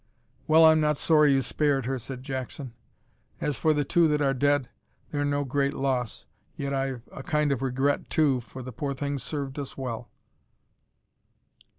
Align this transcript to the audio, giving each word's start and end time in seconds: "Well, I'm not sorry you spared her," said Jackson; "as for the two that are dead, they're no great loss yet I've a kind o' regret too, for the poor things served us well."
"Well, 0.47 0.65
I'm 0.65 0.81
not 0.81 0.97
sorry 0.97 1.31
you 1.31 1.43
spared 1.43 1.85
her," 1.85 1.99
said 1.99 2.23
Jackson; 2.23 2.73
"as 3.39 3.55
for 3.59 3.71
the 3.71 3.83
two 3.85 4.07
that 4.07 4.19
are 4.19 4.33
dead, 4.33 4.67
they're 5.11 5.23
no 5.23 5.43
great 5.43 5.75
loss 5.75 6.25
yet 6.55 6.73
I've 6.73 7.07
a 7.11 7.21
kind 7.21 7.53
o' 7.53 7.57
regret 7.57 8.09
too, 8.09 8.39
for 8.39 8.63
the 8.63 8.71
poor 8.73 8.95
things 8.95 9.21
served 9.21 9.59
us 9.59 9.77
well." 9.77 10.09